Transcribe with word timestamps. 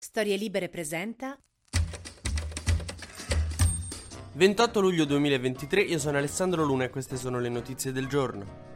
Storie 0.00 0.36
Libere 0.36 0.68
presenta 0.68 1.36
28 4.34 4.80
luglio 4.80 5.04
2023, 5.04 5.80
io 5.80 5.98
sono 5.98 6.18
Alessandro 6.18 6.62
Luna 6.64 6.84
e 6.84 6.90
queste 6.90 7.16
sono 7.16 7.40
le 7.40 7.48
notizie 7.48 7.90
del 7.90 8.06
giorno. 8.06 8.67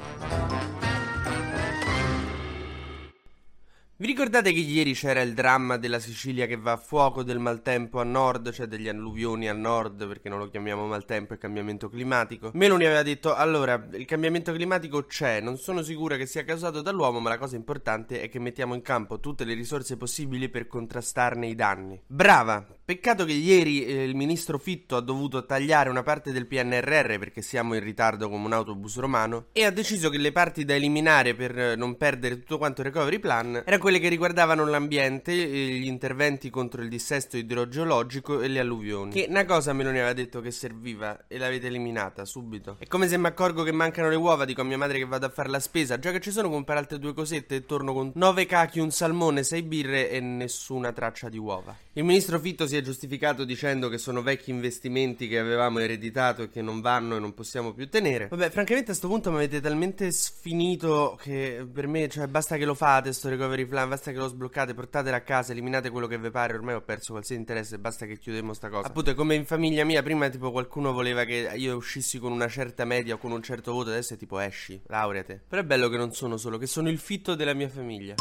Vi 4.02 4.08
ricordate 4.08 4.52
che 4.52 4.58
ieri 4.58 4.94
c'era 4.94 5.20
il 5.20 5.32
dramma 5.32 5.76
della 5.76 6.00
Sicilia 6.00 6.46
che 6.46 6.56
va 6.56 6.72
a 6.72 6.76
fuoco 6.76 7.22
del 7.22 7.38
maltempo 7.38 8.00
a 8.00 8.02
nord, 8.02 8.50
cioè 8.50 8.66
degli 8.66 8.88
alluvioni 8.88 9.48
al 9.48 9.56
nord, 9.58 10.08
perché 10.08 10.28
non 10.28 10.40
lo 10.40 10.48
chiamiamo 10.48 10.88
maltempo, 10.88 11.34
è 11.34 11.38
cambiamento 11.38 11.88
climatico? 11.88 12.50
Meloni 12.54 12.84
aveva 12.84 13.04
detto, 13.04 13.32
allora, 13.32 13.80
il 13.92 14.04
cambiamento 14.04 14.52
climatico 14.52 15.04
c'è, 15.04 15.40
non 15.40 15.56
sono 15.56 15.82
sicura 15.82 16.16
che 16.16 16.26
sia 16.26 16.42
causato 16.42 16.82
dall'uomo, 16.82 17.20
ma 17.20 17.28
la 17.28 17.38
cosa 17.38 17.54
importante 17.54 18.20
è 18.20 18.28
che 18.28 18.40
mettiamo 18.40 18.74
in 18.74 18.82
campo 18.82 19.20
tutte 19.20 19.44
le 19.44 19.54
risorse 19.54 19.96
possibili 19.96 20.48
per 20.48 20.66
contrastarne 20.66 21.46
i 21.46 21.54
danni. 21.54 22.02
Brava! 22.04 22.66
Peccato 22.84 23.24
che 23.24 23.32
ieri 23.32 23.84
eh, 23.84 24.02
il 24.02 24.16
ministro 24.16 24.58
Fitto 24.58 24.96
ha 24.96 25.00
dovuto 25.00 25.46
tagliare 25.46 25.88
una 25.88 26.02
parte 26.02 26.32
del 26.32 26.48
PNRR 26.48 27.16
perché 27.18 27.40
siamo 27.40 27.74
in 27.74 27.84
ritardo 27.84 28.28
come 28.28 28.44
un 28.44 28.52
autobus 28.52 28.98
romano 28.98 29.46
e 29.52 29.64
ha 29.64 29.70
deciso 29.70 30.10
che 30.10 30.18
le 30.18 30.32
parti 30.32 30.64
da 30.64 30.74
eliminare 30.74 31.36
per 31.36 31.56
eh, 31.56 31.76
non 31.76 31.96
perdere 31.96 32.40
tutto 32.40 32.58
quanto 32.58 32.80
il 32.80 32.88
recovery 32.88 33.20
plan 33.20 33.62
erano 33.64 33.91
quelle 33.92 33.98
che 33.98 34.08
riguardavano 34.08 34.66
l'ambiente, 34.66 35.34
gli 35.34 35.86
interventi 35.86 36.48
contro 36.48 36.80
il 36.80 36.88
dissesto 36.88 37.36
idrogeologico 37.36 38.40
e 38.40 38.48
le 38.48 38.60
alluvioni. 38.60 39.12
Che 39.12 39.26
una 39.28 39.44
cosa 39.44 39.74
me 39.74 39.82
non 39.82 39.92
aveva 39.92 40.14
detto 40.14 40.40
che 40.40 40.50
serviva 40.50 41.24
e 41.28 41.36
l'avete 41.36 41.66
eliminata 41.66 42.24
subito. 42.24 42.76
È 42.78 42.86
come 42.86 43.06
se 43.06 43.18
mi 43.18 43.26
accorgo 43.26 43.62
che 43.62 43.72
mancano 43.72 44.08
le 44.08 44.16
uova, 44.16 44.46
dico 44.46 44.62
a 44.62 44.64
mia 44.64 44.78
madre 44.78 44.96
che 44.98 45.04
vado 45.04 45.26
a 45.26 45.28
fare 45.28 45.50
la 45.50 45.60
spesa, 45.60 45.98
già 45.98 46.10
che 46.10 46.20
ci 46.20 46.30
sono 46.30 46.48
compare 46.48 46.78
altre 46.78 46.98
due 46.98 47.12
cosette 47.12 47.56
e 47.56 47.66
torno 47.66 47.92
con 47.92 48.12
9 48.14 48.46
cachi, 48.46 48.80
un 48.80 48.90
salmone, 48.90 49.42
6 49.42 49.62
birre 49.62 50.10
e 50.10 50.20
nessuna 50.20 50.92
traccia 50.92 51.28
di 51.28 51.38
uova. 51.38 51.76
Il 51.92 52.04
ministro 52.04 52.38
Fitto 52.38 52.66
si 52.66 52.76
è 52.76 52.80
giustificato 52.80 53.44
dicendo 53.44 53.90
che 53.90 53.98
sono 53.98 54.22
vecchi 54.22 54.50
investimenti 54.50 55.28
che 55.28 55.38
avevamo 55.38 55.80
ereditato 55.80 56.44
e 56.44 56.48
che 56.48 56.62
non 56.62 56.80
vanno 56.80 57.16
e 57.16 57.18
non 57.18 57.34
possiamo 57.34 57.74
più 57.74 57.90
tenere. 57.90 58.28
Vabbè, 58.28 58.48
francamente 58.48 58.92
a 58.92 58.94
questo 58.94 59.08
punto 59.08 59.30
mi 59.30 59.36
avete 59.36 59.60
talmente 59.60 60.10
sfinito 60.12 61.18
che 61.20 61.66
per 61.70 61.86
me, 61.86 62.08
cioè, 62.08 62.26
basta 62.26 62.56
che 62.56 62.64
lo 62.64 62.74
fate 62.74 63.12
sto 63.12 63.28
recovery 63.28 63.66
plan, 63.72 63.88
basta 63.88 64.12
che 64.12 64.18
lo 64.18 64.28
sbloccate, 64.28 64.74
portatelo 64.74 65.16
a 65.16 65.20
casa, 65.20 65.52
eliminate 65.52 65.88
quello 65.88 66.06
che 66.06 66.18
vi 66.18 66.30
pare, 66.30 66.52
ormai 66.54 66.74
ho 66.74 66.82
perso 66.82 67.12
qualsiasi 67.12 67.40
interesse, 67.40 67.78
basta 67.78 68.04
che 68.04 68.18
chiudemo 68.18 68.52
sta 68.52 68.68
cosa. 68.68 68.86
Appunto, 68.86 69.10
è 69.10 69.14
come 69.14 69.34
in 69.34 69.46
famiglia 69.46 69.82
mia, 69.84 70.02
prima 70.02 70.28
tipo 70.28 70.50
qualcuno 70.50 70.92
voleva 70.92 71.24
che 71.24 71.50
io 71.54 71.74
uscissi 71.74 72.18
con 72.18 72.32
una 72.32 72.48
certa 72.48 72.84
media 72.84 73.14
o 73.14 73.18
con 73.18 73.32
un 73.32 73.42
certo 73.42 73.72
voto, 73.72 73.88
adesso 73.88 74.12
è 74.12 74.16
tipo 74.18 74.38
esci, 74.38 74.78
laureate. 74.88 75.42
Però 75.48 75.62
è 75.62 75.64
bello 75.64 75.88
che 75.88 75.96
non 75.96 76.12
sono 76.12 76.36
solo, 76.36 76.58
che 76.58 76.66
sono 76.66 76.90
il 76.90 76.98
fitto 76.98 77.34
della 77.34 77.54
mia 77.54 77.70
famiglia. 77.70 78.16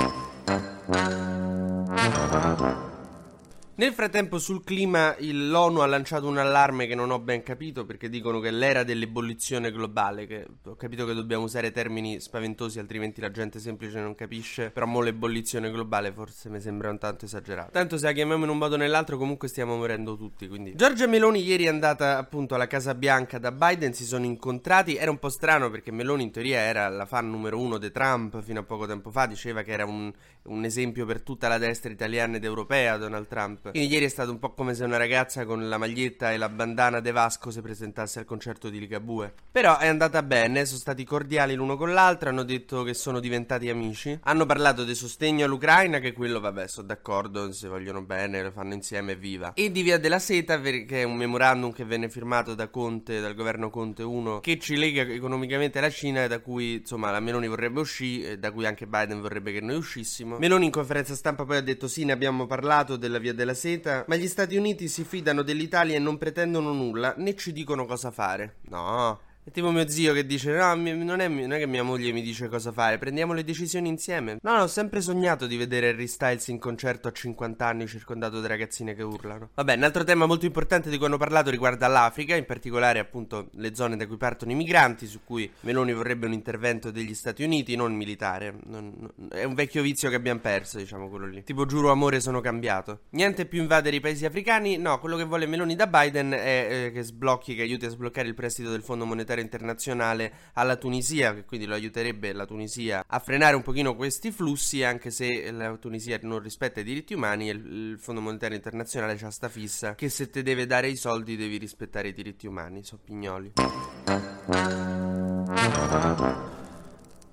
Nel 3.73 3.93
frattempo 3.93 4.37
sul 4.37 4.65
clima 4.65 5.15
l'ONU 5.17 5.79
ha 5.79 5.85
lanciato 5.85 6.27
un 6.27 6.37
allarme 6.37 6.87
che 6.87 6.93
non 6.93 7.09
ho 7.09 7.19
ben 7.19 7.41
capito 7.41 7.85
perché 7.85 8.09
dicono 8.09 8.41
che 8.41 8.49
è 8.49 8.51
l'era 8.51 8.83
dell'ebollizione 8.83 9.71
globale, 9.71 10.27
che 10.27 10.45
ho 10.65 10.75
capito 10.75 11.05
che 11.05 11.13
dobbiamo 11.13 11.45
usare 11.45 11.71
termini 11.71 12.19
spaventosi 12.19 12.79
altrimenti 12.79 13.21
la 13.21 13.31
gente 13.31 13.59
semplice 13.59 14.01
non 14.01 14.13
capisce, 14.13 14.71
però 14.71 14.85
mo 14.85 14.99
l'ebollizione 14.99 15.71
globale 15.71 16.11
forse 16.11 16.49
mi 16.49 16.59
sembra 16.59 16.89
un 16.89 16.97
tanto 16.97 17.23
esagerato. 17.25 17.71
Tanto 17.71 17.97
se 17.97 18.05
la 18.05 18.11
chiamiamo 18.11 18.43
in 18.43 18.49
un 18.49 18.57
modo 18.57 18.75
o 18.75 18.77
nell'altro 18.77 19.17
comunque 19.17 19.47
stiamo 19.47 19.77
morendo 19.77 20.17
tutti, 20.17 20.49
quindi... 20.49 20.75
Giorgia 20.75 21.07
Meloni 21.07 21.41
ieri 21.41 21.63
è 21.63 21.69
andata 21.69 22.17
appunto 22.17 22.55
alla 22.55 22.67
Casa 22.67 22.93
Bianca 22.93 23.39
da 23.39 23.53
Biden, 23.53 23.93
si 23.93 24.03
sono 24.03 24.25
incontrati, 24.25 24.97
era 24.97 25.09
un 25.09 25.17
po' 25.17 25.29
strano 25.29 25.69
perché 25.71 25.91
Meloni 25.91 26.23
in 26.23 26.31
teoria 26.31 26.59
era 26.59 26.89
la 26.89 27.05
fan 27.05 27.29
numero 27.29 27.57
uno 27.57 27.77
di 27.77 27.89
Trump 27.89 28.43
fino 28.43 28.59
a 28.59 28.63
poco 28.63 28.85
tempo 28.85 29.11
fa, 29.11 29.25
diceva 29.27 29.61
che 29.61 29.71
era 29.71 29.85
un, 29.85 30.11
un 30.43 30.65
esempio 30.65 31.05
per 31.05 31.21
tutta 31.21 31.47
la 31.47 31.57
destra 31.57 31.89
italiana 31.89 32.35
ed 32.35 32.43
europea 32.43 32.97
Donald 32.97 33.27
Trump. 33.27 33.60
Quindi 33.69 33.93
ieri 33.93 34.05
è 34.05 34.09
stato 34.09 34.31
un 34.31 34.39
po' 34.39 34.53
come 34.53 34.73
se 34.73 34.83
una 34.83 34.97
ragazza 34.97 35.45
con 35.45 35.69
la 35.69 35.77
maglietta 35.77 36.31
e 36.31 36.37
la 36.37 36.49
bandana 36.49 36.99
De 36.99 37.11
Vasco 37.11 37.51
si 37.51 37.61
presentasse 37.61 38.19
al 38.19 38.25
concerto 38.25 38.69
di 38.69 38.79
Ligabue. 38.79 39.33
Però 39.51 39.77
è 39.77 39.87
andata 39.87 40.23
bene, 40.23 40.65
sono 40.65 40.79
stati 40.79 41.03
cordiali 41.03 41.53
l'uno 41.53 41.77
con 41.77 41.93
l'altro, 41.93 42.29
hanno 42.29 42.43
detto 42.43 42.83
che 42.83 42.93
sono 42.93 43.19
diventati 43.19 43.69
amici. 43.69 44.19
Hanno 44.23 44.45
parlato 44.45 44.83
di 44.83 44.95
sostegno 44.95 45.45
all'Ucraina, 45.45 45.99
che 45.99 46.13
quello, 46.13 46.39
vabbè, 46.39 46.67
sono 46.67 46.87
d'accordo, 46.87 47.51
se 47.51 47.67
vogliono 47.67 48.01
bene, 48.01 48.41
lo 48.41 48.51
fanno 48.51 48.73
insieme, 48.73 49.15
viva. 49.15 49.53
E 49.53 49.71
di 49.71 49.81
Via 49.81 49.97
della 49.97 50.19
Seta, 50.19 50.59
che 50.59 50.85
è 50.87 51.03
un 51.03 51.15
memorandum 51.15 51.71
che 51.71 51.85
venne 51.85 52.09
firmato 52.09 52.55
da 52.55 52.69
Conte, 52.69 53.19
dal 53.19 53.35
governo 53.35 53.69
Conte 53.69 54.03
1, 54.03 54.39
che 54.39 54.57
ci 54.57 54.75
lega 54.75 55.03
economicamente 55.03 55.77
alla 55.77 55.89
Cina 55.89 56.23
e 56.23 56.27
da 56.27 56.39
cui, 56.39 56.75
insomma, 56.75 57.11
la 57.11 57.19
Meloni 57.19 57.47
vorrebbe 57.47 57.79
uscire, 57.79 58.31
e 58.31 58.37
da 58.39 58.51
cui 58.51 58.65
anche 58.65 58.87
Biden 58.87 59.21
vorrebbe 59.21 59.51
che 59.51 59.61
noi 59.61 59.75
uscissimo. 59.75 60.37
Meloni 60.37 60.65
in 60.65 60.71
conferenza 60.71 61.15
stampa 61.15 61.45
poi 61.45 61.57
ha 61.57 61.61
detto 61.61 61.87
sì, 61.87 62.05
ne 62.05 62.11
abbiamo 62.11 62.45
parlato 62.45 62.95
della 62.95 63.19
Via 63.19 63.33
della 63.33 63.50
Seta, 63.53 64.05
ma 64.07 64.15
gli 64.15 64.27
Stati 64.27 64.55
Uniti 64.55 64.87
si 64.87 65.03
fidano 65.03 65.41
dell'Italia 65.41 65.95
e 65.95 65.99
non 65.99 66.17
pretendono 66.17 66.71
nulla, 66.73 67.13
né 67.17 67.35
ci 67.35 67.51
dicono 67.51 67.85
cosa 67.85 68.11
fare. 68.11 68.57
No, 68.69 69.19
è 69.43 69.49
tipo 69.49 69.71
mio 69.71 69.87
zio 69.87 70.13
che 70.13 70.25
dice: 70.25 70.51
No, 70.51 70.75
non 70.75 71.19
è, 71.19 71.27
non 71.27 71.51
è, 71.51 71.57
che 71.57 71.65
mia 71.65 71.81
moglie 71.81 72.11
mi 72.11 72.21
dice 72.21 72.47
cosa 72.47 72.71
fare, 72.71 72.99
prendiamo 72.99 73.33
le 73.33 73.43
decisioni 73.43 73.89
insieme. 73.89 74.37
No, 74.41 74.55
no, 74.55 74.63
ho 74.63 74.67
sempre 74.67 75.01
sognato 75.01 75.47
di 75.47 75.57
vedere 75.57 75.89
Harry 75.89 76.05
Styles 76.05 76.47
in 76.49 76.59
concerto 76.59 77.07
a 77.07 77.11
50 77.11 77.65
anni 77.65 77.87
circondato 77.87 78.39
da 78.39 78.47
ragazzine 78.47 78.93
che 78.93 79.01
urlano. 79.01 79.49
Vabbè, 79.55 79.75
un 79.75 79.83
altro 79.83 80.03
tema 80.03 80.27
molto 80.27 80.45
importante 80.45 80.91
di 80.91 80.97
cui 80.97 81.07
hanno 81.07 81.17
parlato 81.17 81.49
riguarda 81.49 81.87
l'Africa, 81.87 82.35
in 82.35 82.45
particolare 82.45 82.99
appunto 82.99 83.49
le 83.55 83.73
zone 83.73 83.97
da 83.97 84.05
cui 84.05 84.17
partono 84.17 84.51
i 84.51 84.55
migranti, 84.55 85.07
su 85.07 85.21
cui 85.23 85.51
Meloni 85.61 85.93
vorrebbe 85.93 86.27
un 86.27 86.33
intervento 86.33 86.91
degli 86.91 87.15
Stati 87.15 87.43
Uniti, 87.43 87.75
non 87.75 87.95
militare. 87.95 88.53
Non, 88.65 88.93
non, 88.95 89.29
è 89.31 89.43
un 89.43 89.55
vecchio 89.55 89.81
vizio 89.81 90.09
che 90.09 90.15
abbiamo 90.15 90.39
perso, 90.39 90.77
diciamo 90.77 91.09
quello 91.09 91.25
lì. 91.25 91.43
Tipo, 91.43 91.65
giuro 91.65 91.89
amore, 91.89 92.19
sono 92.19 92.41
cambiato. 92.41 93.01
Niente 93.11 93.47
più 93.47 93.59
invadere 93.59 93.95
i 93.95 93.99
paesi 93.99 94.23
africani, 94.23 94.77
no, 94.77 94.99
quello 94.99 95.17
che 95.17 95.23
vuole 95.23 95.47
Meloni 95.47 95.75
da 95.75 95.87
Biden 95.87 96.31
è 96.31 96.67
eh, 96.69 96.91
che 96.91 97.01
sblocchi, 97.01 97.55
che 97.55 97.63
aiuti 97.63 97.87
a 97.87 97.89
sbloccare 97.89 98.27
il 98.27 98.35
prestito 98.35 98.69
del 98.69 98.83
Fondo 98.83 99.05
Monetario 99.05 99.29
internazionale 99.39 100.33
alla 100.53 100.75
Tunisia, 100.75 101.33
che 101.33 101.45
quindi 101.45 101.65
lo 101.65 101.75
aiuterebbe 101.75 102.33
la 102.33 102.45
Tunisia 102.45 103.05
a 103.07 103.19
frenare 103.19 103.55
un 103.55 103.61
pochino 103.61 103.95
questi 103.95 104.31
flussi, 104.31 104.83
anche 104.83 105.11
se 105.11 105.49
la 105.51 105.77
Tunisia 105.77 106.19
non 106.23 106.39
rispetta 106.39 106.81
i 106.81 106.83
diritti 106.83 107.13
umani 107.13 107.49
e 107.49 107.53
il 107.53 107.97
Fondo 107.97 108.19
Monetario 108.19 108.57
Internazionale 108.57 109.15
c'ha 109.15 109.31
sta 109.31 109.47
fissa 109.47 109.95
che 109.95 110.09
se 110.09 110.29
te 110.29 110.43
deve 110.43 110.65
dare 110.65 110.89
i 110.89 110.97
soldi 110.97 111.37
devi 111.37 111.57
rispettare 111.57 112.09
i 112.09 112.13
diritti 112.13 112.47
umani, 112.47 112.83
so 112.83 112.99
pignoli. 113.01 113.53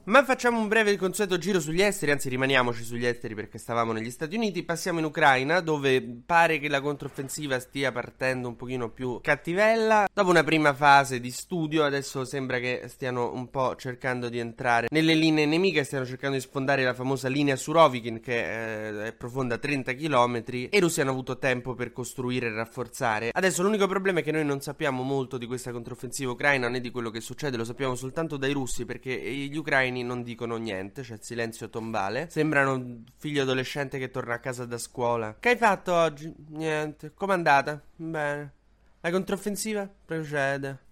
Ma 0.09 0.25
facciamo 0.25 0.59
un 0.59 0.69
breve 0.69 0.97
consueto 0.97 1.37
giro 1.37 1.61
sugli 1.61 1.83
esteri, 1.83 2.13
anzi 2.13 2.31
rimaniamoci 2.31 2.83
sugli 2.83 3.05
esteri 3.05 3.35
perché 3.35 3.59
stavamo 3.59 3.93
negli 3.93 4.11
Stati 4.11 4.37
Uniti, 4.37 4.63
passiamo 4.63 5.01
in 5.01 5.05
Ucraina 5.05 5.61
dove 5.61 6.03
pare 6.25 6.59
che 6.59 6.71
la 6.71 6.81
controffensiva 6.81 7.61
stia 7.61 7.93
partendo 7.93 8.49
un 8.49 8.57
pochino 8.57 8.89
più 8.89 9.21
cattivella. 9.21 10.09
Dopo 10.11 10.31
una 10.31 10.43
prima 10.45 10.73
fase 10.73 11.21
di 11.21 11.31
studio 11.31 11.85
adesso 11.85 12.25
sembra 12.25 12.59
che 12.59 12.85
stiano 12.87 13.35
un 13.35 13.51
po' 13.51 13.77
cercando 13.77 14.31
di 14.31 14.39
entrare 14.39 14.87
nelle 14.89 15.13
linee 15.13 15.45
nemiche, 15.45 15.85
stiano 15.85 16.07
cercando 16.07 16.37
di 16.37 16.43
sfondare 16.43 16.85
la 16.85 16.95
famosa 16.95 17.29
linea 17.29 17.57
Surovikin 17.57 18.21
che 18.21 19.09
eh, 19.09 19.09
è 19.09 19.13
profonda 19.13 19.59
30 19.59 19.93
km 19.93 20.43
e 20.47 20.69
i 20.73 20.81
russi 20.81 21.03
hanno 21.03 21.11
avuto 21.11 21.37
tempo 21.37 21.75
per 21.75 21.93
costruire 21.93 22.47
e 22.47 22.55
rafforzare. 22.55 23.29
Adesso 23.31 23.63
l'unico 23.63 23.87
problema 23.87 24.21
è 24.21 24.23
che 24.23 24.33
noi 24.33 24.47
non 24.47 24.63
sappiamo 24.63 25.03
molto 25.03 25.37
di 25.37 25.45
questa 25.45 25.71
controffensiva 25.71 26.31
ucraina 26.31 26.69
né 26.69 26.81
di 26.81 26.91
quello 26.91 27.11
che 27.11 27.21
succede, 27.21 27.59
lo 27.59 27.65
sappiamo 27.65 27.95
soltanto 27.95 28.39
dai 28.39 28.53
russi 28.53 28.87
perché 28.87 29.15
gli 29.15 29.57
ucraini 29.59 29.97
ucraini 29.99 30.03
non 30.03 30.23
dicono 30.23 30.57
niente, 30.57 31.03
c'è 31.03 31.19
silenzio 31.21 31.69
tombale. 31.69 32.29
Sembrano 32.31 32.75
un 32.75 33.03
figlio 33.17 33.43
adolescente 33.43 33.99
che 33.99 34.11
torna 34.11 34.35
a 34.35 34.39
casa 34.39 34.65
da 34.65 34.79
scuola. 34.79 35.37
Che 35.39 35.49
hai 35.49 35.57
fatto 35.57 35.95
oggi? 35.95 36.33
Niente. 36.51 37.13
Com'è 37.15 37.33
andata? 37.33 37.81
Bene. 37.97 38.53
La 39.01 39.11
controffensiva 39.11 39.89
procede. 40.05 40.87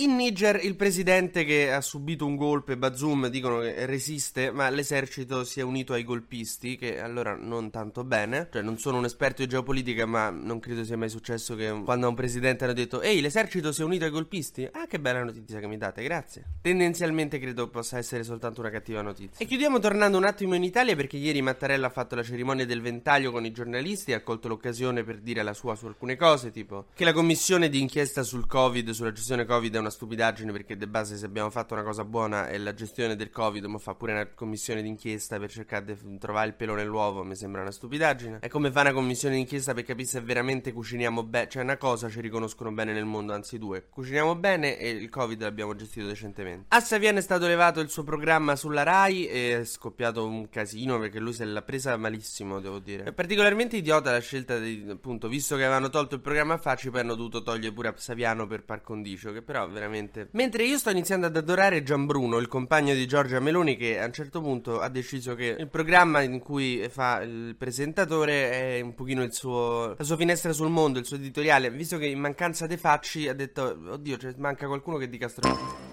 In 0.00 0.16
Niger 0.16 0.58
il 0.64 0.76
presidente 0.76 1.44
che 1.44 1.70
ha 1.70 1.82
subito 1.82 2.24
un 2.24 2.34
golpe, 2.34 2.78
Bazoum, 2.78 3.26
dicono 3.26 3.58
che 3.58 3.84
resiste, 3.84 4.50
ma 4.50 4.70
l'esercito 4.70 5.44
si 5.44 5.60
è 5.60 5.62
unito 5.62 5.92
ai 5.92 6.04
golpisti, 6.04 6.76
che 6.76 7.02
allora 7.02 7.36
non 7.38 7.68
tanto 7.68 8.02
bene. 8.02 8.48
Cioè 8.50 8.62
non 8.62 8.78
sono 8.78 8.96
un 8.96 9.04
esperto 9.04 9.42
di 9.42 9.48
geopolitica, 9.48 10.06
ma 10.06 10.30
non 10.30 10.58
credo 10.58 10.84
sia 10.84 10.96
mai 10.96 11.10
successo 11.10 11.54
che 11.54 11.82
quando 11.84 12.06
a 12.06 12.08
un 12.08 12.14
presidente 12.14 12.64
hanno 12.64 12.72
detto 12.72 13.02
Ehi, 13.02 13.20
l'esercito 13.20 13.72
si 13.72 13.82
è 13.82 13.84
unito 13.84 14.04
ai 14.04 14.10
golpisti? 14.10 14.66
Ah, 14.72 14.86
che 14.86 14.98
bella 14.98 15.22
notizia 15.22 15.60
che 15.60 15.66
mi 15.66 15.76
date, 15.76 16.02
grazie. 16.02 16.44
Tendenzialmente 16.62 17.38
credo 17.38 17.68
possa 17.68 17.98
essere 17.98 18.24
soltanto 18.24 18.60
una 18.60 18.70
cattiva 18.70 19.02
notizia. 19.02 19.44
E 19.44 19.44
chiudiamo 19.44 19.80
tornando 19.80 20.16
un 20.16 20.24
attimo 20.24 20.54
in 20.54 20.64
Italia 20.64 20.96
perché 20.96 21.18
ieri 21.18 21.42
Mattarella 21.42 21.88
ha 21.88 21.90
fatto 21.90 22.14
la 22.14 22.22
cerimonia 22.22 22.64
del 22.64 22.80
ventaglio 22.80 23.30
con 23.32 23.44
i 23.44 23.52
giornalisti 23.52 24.12
e 24.12 24.14
ha 24.14 24.22
colto 24.22 24.48
l'occasione 24.48 25.04
per 25.04 25.18
dire 25.18 25.42
la 25.42 25.52
sua 25.52 25.74
su 25.74 25.84
alcune 25.84 26.16
cose, 26.16 26.50
tipo 26.50 26.86
che 26.94 27.04
la 27.04 27.12
commissione 27.12 27.68
di 27.68 27.82
inchiesta 27.82 28.22
sul 28.22 28.46
Covid, 28.46 28.88
sulla 28.92 29.12
gestione 29.12 29.44
Covid 29.44 29.74
è 29.74 29.78
una 29.78 29.88
una 29.90 29.98
stupidaggine 29.98 30.52
perché 30.52 30.76
de 30.76 30.86
base 30.86 31.16
se 31.16 31.26
abbiamo 31.26 31.50
fatto 31.50 31.74
una 31.74 31.82
cosa 31.82 32.04
buona 32.04 32.46
è 32.48 32.56
la 32.56 32.72
gestione 32.72 33.16
del 33.16 33.30
Covid, 33.30 33.64
ma 33.64 33.78
fa 33.78 33.94
pure 33.94 34.12
una 34.12 34.26
commissione 34.26 34.80
d'inchiesta 34.82 35.38
per 35.38 35.50
cercare 35.50 35.96
di 36.00 36.18
trovare 36.18 36.48
il 36.48 36.54
pelo 36.54 36.74
nell'uovo, 36.74 37.24
mi 37.24 37.34
sembra 37.34 37.60
una 37.60 37.70
stupidaggine. 37.70 38.38
È 38.38 38.48
come 38.48 38.70
fare 38.70 38.90
una 38.90 38.98
commissione 38.98 39.34
d'inchiesta 39.34 39.74
per 39.74 39.84
capire 39.84 40.08
se 40.08 40.20
veramente 40.20 40.72
cuciniamo 40.72 41.24
bene, 41.24 41.48
cioè 41.48 41.62
una 41.62 41.76
cosa 41.76 42.08
ci 42.08 42.20
riconoscono 42.20 42.72
bene 42.72 42.92
nel 42.92 43.04
mondo, 43.04 43.32
anzi 43.32 43.58
due. 43.58 43.86
Cuciniamo 43.90 44.36
bene 44.36 44.78
e 44.78 44.90
il 44.90 45.08
Covid 45.08 45.42
l'abbiamo 45.42 45.74
gestito 45.74 46.06
decentemente. 46.06 46.66
A 46.68 46.80
Saviano 46.80 47.18
è 47.18 47.22
stato 47.22 47.46
levato 47.46 47.80
il 47.80 47.90
suo 47.90 48.04
programma 48.04 48.56
sulla 48.56 48.82
Rai 48.82 49.26
e 49.26 49.60
è 49.60 49.64
scoppiato 49.64 50.24
un 50.26 50.48
casino 50.48 50.98
perché 50.98 51.18
lui 51.18 51.32
se 51.32 51.44
l'ha 51.44 51.62
presa 51.62 51.96
malissimo, 51.96 52.60
devo 52.60 52.78
dire. 52.78 53.04
È 53.04 53.12
particolarmente 53.12 53.76
idiota 53.76 54.12
la 54.12 54.20
scelta 54.20 54.58
di, 54.58 54.86
appunto, 54.88 55.28
visto 55.28 55.56
che 55.56 55.64
avevano 55.64 55.88
tolto 55.88 56.14
il 56.14 56.20
programma 56.20 56.54
a 56.54 56.58
Facci, 56.58 56.90
poi 56.90 57.00
hanno 57.00 57.14
dovuto 57.14 57.42
togliere 57.42 57.72
pure 57.72 57.88
a 57.88 57.94
Saviano 57.96 58.46
per 58.46 58.64
par 58.64 58.82
condicio, 58.82 59.32
che 59.32 59.42
però 59.42 59.66
veramente... 59.80 60.28
Mentre 60.32 60.64
io 60.64 60.78
sto 60.78 60.90
iniziando 60.90 61.26
ad 61.26 61.36
adorare 61.36 61.82
Gian 61.82 62.04
Bruno, 62.04 62.36
il 62.36 62.48
compagno 62.48 62.92
di 62.92 63.06
Giorgia 63.06 63.40
Meloni, 63.40 63.76
che 63.76 63.98
a 63.98 64.04
un 64.04 64.12
certo 64.12 64.40
punto 64.40 64.80
ha 64.80 64.88
deciso 64.88 65.34
che 65.34 65.56
il 65.58 65.68
programma 65.68 66.20
in 66.20 66.38
cui 66.38 66.86
fa 66.90 67.22
il 67.22 67.56
presentatore 67.56 68.50
è 68.50 68.80
un 68.80 68.94
pochino 68.94 69.22
il 69.22 69.32
suo... 69.32 69.94
la 69.96 70.04
sua 70.04 70.16
finestra 70.16 70.52
sul 70.52 70.68
mondo, 70.68 70.98
il 70.98 71.06
suo 71.06 71.16
editoriale, 71.16 71.70
visto 71.70 71.96
che 71.96 72.06
in 72.06 72.20
mancanza 72.20 72.66
dei 72.66 72.76
facci 72.76 73.26
ha 73.28 73.34
detto, 73.34 73.78
oddio, 73.88 74.18
cioè, 74.18 74.34
manca 74.36 74.66
qualcuno 74.66 74.98
che 74.98 75.08
dica 75.08 75.28
stronzo. 75.28 75.88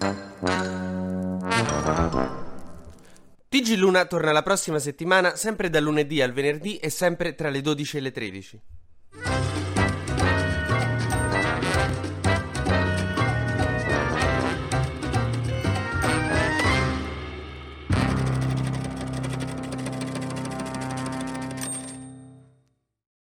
TG 3.48 3.76
Luna 3.76 4.04
torna 4.04 4.30
la 4.30 4.42
prossima 4.42 4.78
settimana, 4.78 5.34
sempre 5.34 5.70
dal 5.70 5.82
lunedì 5.82 6.20
al 6.20 6.32
venerdì 6.32 6.76
e 6.76 6.90
sempre 6.90 7.34
tra 7.34 7.48
le 7.48 7.62
12 7.62 7.96
e 7.96 8.00
le 8.00 8.12
13. 8.12 8.60